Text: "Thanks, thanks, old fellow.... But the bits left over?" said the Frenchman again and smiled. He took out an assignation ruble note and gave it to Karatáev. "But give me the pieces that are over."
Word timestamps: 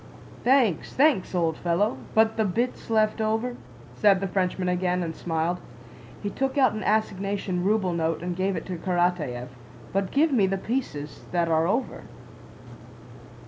"Thanks, 0.43 0.95
thanks, 0.95 1.35
old 1.35 1.57
fellow.... 1.57 1.97
But 2.15 2.35
the 2.35 2.43
bits 2.43 2.89
left 2.89 3.21
over?" 3.21 3.55
said 3.93 4.19
the 4.19 4.27
Frenchman 4.27 4.67
again 4.67 5.03
and 5.03 5.15
smiled. 5.15 5.59
He 6.23 6.31
took 6.31 6.57
out 6.57 6.73
an 6.73 6.81
assignation 6.81 7.63
ruble 7.63 7.93
note 7.93 8.23
and 8.23 8.35
gave 8.35 8.55
it 8.55 8.65
to 8.65 8.77
Karatáev. 8.77 9.49
"But 9.93 10.09
give 10.09 10.31
me 10.31 10.47
the 10.47 10.57
pieces 10.57 11.25
that 11.31 11.49
are 11.49 11.67
over." 11.67 12.05